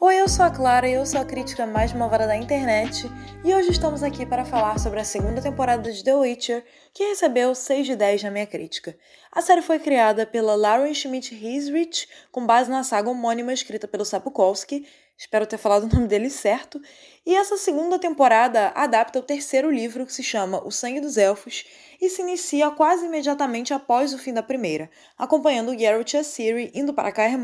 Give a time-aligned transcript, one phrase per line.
[0.00, 3.10] Oi, eu sou a Clara e eu sou a crítica mais malvada da internet
[3.44, 6.64] e hoje estamos aqui para falar sobre a segunda temporada de The Witcher,
[6.94, 8.96] que recebeu 6 de 10 na minha crítica.
[9.32, 14.04] A série foi criada pela Lauren Schmidt Hisrich, com base na saga homônima escrita pelo
[14.04, 14.86] Sapkowski,
[15.18, 16.80] espero ter falado o nome dele certo,
[17.26, 21.66] e essa segunda temporada adapta o terceiro livro que se chama O Sangue dos Elfos
[22.00, 26.70] e se inicia quase imediatamente após o fim da primeira, acompanhando Geralt e a Ciri
[26.72, 27.38] indo para Kaer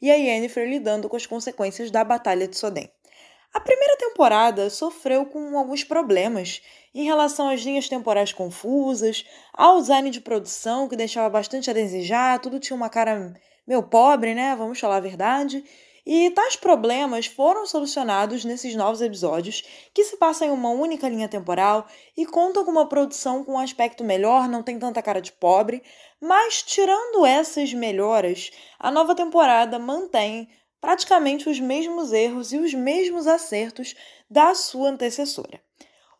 [0.00, 2.90] e a Yennefer lidando com as consequências da Batalha de Soden.
[3.54, 6.60] A primeira temporada sofreu com alguns problemas
[6.94, 12.38] em relação às linhas temporais confusas, ao design de produção que deixava bastante a desejar,
[12.38, 13.34] tudo tinha uma cara
[13.66, 14.54] meio pobre, né?
[14.56, 15.64] Vamos falar a verdade.
[16.06, 21.28] E tais problemas foram solucionados nesses novos episódios, que se passam em uma única linha
[21.28, 21.84] temporal
[22.16, 25.82] e contam com uma produção com um aspecto melhor, não tem tanta cara de pobre,
[26.20, 30.48] mas tirando essas melhoras, a nova temporada mantém
[30.80, 33.96] praticamente os mesmos erros e os mesmos acertos
[34.30, 35.65] da sua antecessora.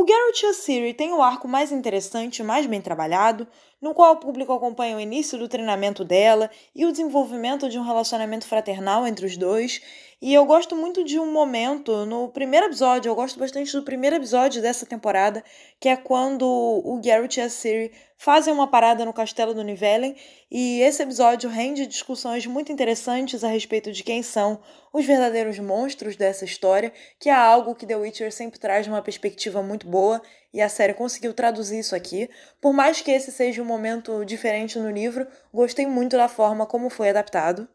[0.00, 3.46] O Geralt a Ciri tem o arco mais interessante e mais bem trabalhado,
[3.82, 7.82] no qual o público acompanha o início do treinamento dela e o desenvolvimento de um
[7.82, 9.82] relacionamento fraternal entre os dois.
[10.22, 14.16] E eu gosto muito de um momento no primeiro episódio, eu gosto bastante do primeiro
[14.16, 15.42] episódio dessa temporada,
[15.80, 20.14] que é quando o Geralt e a Ciri fazem uma parada no castelo do Nivellen,
[20.50, 24.60] e esse episódio rende discussões muito interessantes a respeito de quem são
[24.92, 29.62] os verdadeiros monstros dessa história, que é algo que The Witcher sempre traz uma perspectiva
[29.62, 30.20] muito boa
[30.52, 32.28] e a série conseguiu traduzir isso aqui.
[32.60, 36.90] Por mais que esse seja um momento diferente no livro, gostei muito da forma como
[36.90, 37.66] foi adaptado.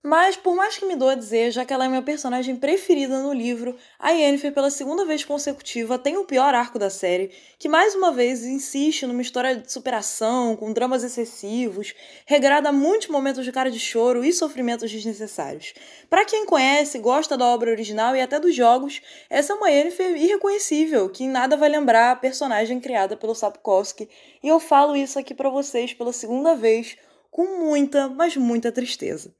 [0.00, 3.32] Mas, por mais que me doa dizer, já que ela é minha personagem preferida no
[3.32, 7.96] livro, a Yennefer, pela segunda vez consecutiva, tem o pior arco da série, que mais
[7.96, 13.72] uma vez insiste numa história de superação, com dramas excessivos, regrada muitos momentos de cara
[13.72, 15.74] de choro e sofrimentos desnecessários.
[16.08, 20.16] Para quem conhece, gosta da obra original e até dos jogos, essa é uma Yennefer
[20.16, 24.08] irreconhecível, que em nada vai lembrar a personagem criada pelo Sapkowski,
[24.40, 26.96] e eu falo isso aqui para vocês pela segunda vez,
[27.32, 29.34] com muita, mas muita tristeza.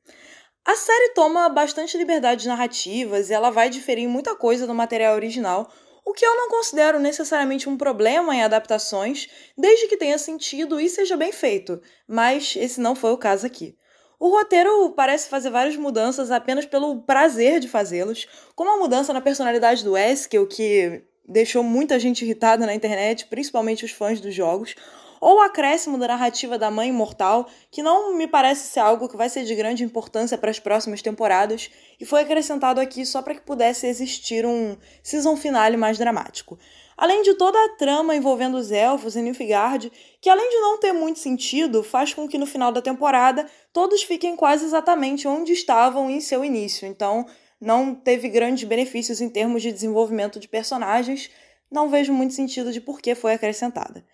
[0.68, 5.72] A série toma bastante liberdades narrativas e ela vai diferir muita coisa do material original,
[6.04, 10.86] o que eu não considero necessariamente um problema em adaptações, desde que tenha sentido e
[10.90, 13.78] seja bem feito, mas esse não foi o caso aqui.
[14.20, 19.22] O roteiro parece fazer várias mudanças apenas pelo prazer de fazê-los, como a mudança na
[19.22, 24.74] personalidade do Eskel, que deixou muita gente irritada na internet, principalmente os fãs dos jogos,
[25.20, 29.16] ou o acréscimo da narrativa da mãe imortal, que não me parece ser algo que
[29.16, 31.70] vai ser de grande importância para as próximas temporadas,
[32.00, 36.58] e foi acrescentado aqui só para que pudesse existir um season finale mais dramático.
[36.98, 40.92] Além de toda a trama envolvendo os elfos e Nilfgaard, que além de não ter
[40.92, 46.10] muito sentido, faz com que no final da temporada todos fiquem quase exatamente onde estavam
[46.10, 46.88] em seu início.
[46.88, 47.24] Então,
[47.60, 51.30] não teve grandes benefícios em termos de desenvolvimento de personagens.
[51.70, 54.04] Não vejo muito sentido de por que foi acrescentada.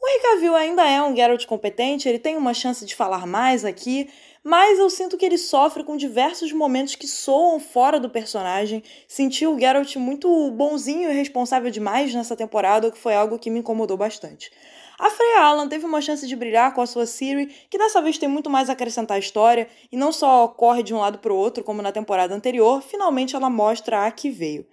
[0.00, 4.08] O Henry ainda é um Geralt competente, ele tem uma chance de falar mais aqui,
[4.44, 8.82] mas eu sinto que ele sofre com diversos momentos que soam fora do personagem.
[9.08, 13.50] Senti o Geralt muito bonzinho e responsável demais nessa temporada, o que foi algo que
[13.50, 14.50] me incomodou bastante.
[14.98, 18.16] A Freya Allan teve uma chance de brilhar com a sua Siri, que dessa vez
[18.16, 21.32] tem muito mais a acrescentar à história e não só corre de um lado para
[21.32, 24.66] o outro como na temporada anterior, finalmente ela mostra a que veio.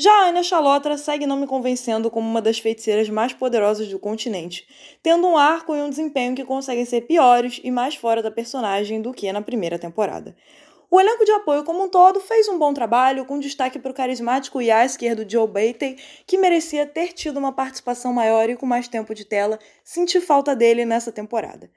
[0.00, 3.98] Já a Ana Chalotra segue não me convencendo como uma das feiticeiras mais poderosas do
[3.98, 4.64] continente,
[5.02, 9.02] tendo um arco e um desempenho que conseguem ser piores e mais fora da personagem
[9.02, 10.36] do que na primeira temporada.
[10.88, 13.94] O elenco de apoio como um todo fez um bom trabalho, com destaque para o
[13.94, 18.86] carismático Yasker do Joe Batey, que merecia ter tido uma participação maior e com mais
[18.86, 21.68] tempo de tela, senti falta dele nessa temporada.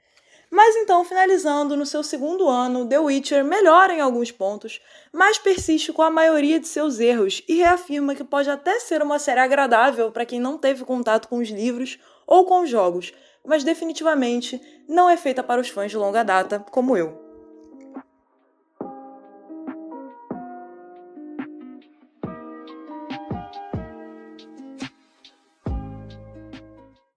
[0.54, 5.94] Mas então, finalizando, no seu segundo ano, The Witcher melhora em alguns pontos, mas persiste
[5.94, 10.12] com a maioria de seus erros e reafirma que pode até ser uma série agradável
[10.12, 15.08] para quem não teve contato com os livros ou com os jogos, mas definitivamente não
[15.08, 17.21] é feita para os fãs de longa data como eu.